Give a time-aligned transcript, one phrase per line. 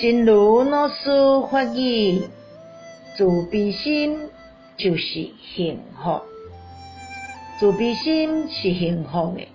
[0.00, 0.94] 正如老师
[1.50, 2.20] 发语，
[3.16, 4.16] 自卑心
[4.76, 6.20] 就是幸福，
[7.58, 9.48] 自卑心是幸福的。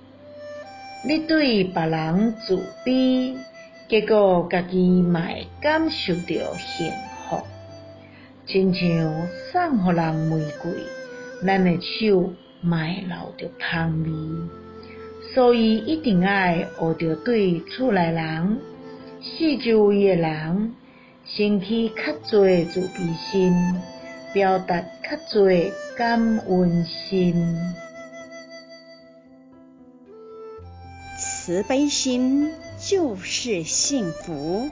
[1.07, 3.37] 你对别人自卑，
[3.87, 6.91] 结果家己嘛会感受到幸
[7.29, 7.37] 福，
[8.45, 8.83] 亲像
[9.53, 10.73] 送予人玫瑰，
[11.45, 14.09] 咱的手嘛会留着香味。
[15.33, 18.57] 所以一定爱学着对厝内人、
[19.43, 20.73] 四周围的人，
[21.25, 23.53] 升起较侪自卑心，
[24.31, 27.35] 表达较侪感恩心。
[31.19, 34.69] 慈悲心就是幸福，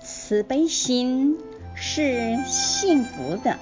[0.00, 1.38] 慈悲心
[1.76, 3.56] 是幸福的。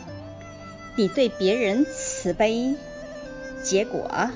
[0.97, 2.75] 你对别人慈悲，
[3.63, 4.31] 结果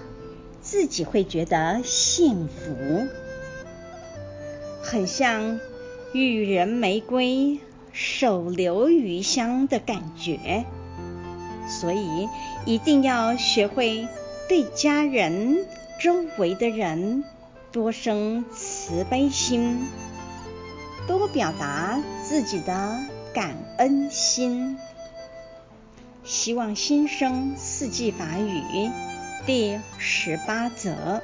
[0.60, 3.08] 自己会觉得幸福，
[4.94, 5.58] 很像
[6.12, 7.58] 予人玫瑰，
[7.92, 10.64] 手留余香的感觉。
[11.68, 12.28] 所以
[12.64, 14.06] 一定要学会
[14.48, 15.66] 对家人。
[16.00, 17.24] 周围的人
[17.72, 19.88] 多生慈悲心，
[21.08, 22.98] 多表达自己的
[23.32, 24.76] 感恩心。
[26.22, 28.90] 希望新生四季法语
[29.44, 31.20] 第十八则。